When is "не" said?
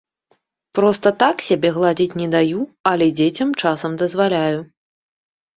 2.21-2.27